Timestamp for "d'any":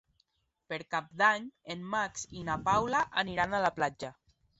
1.19-1.45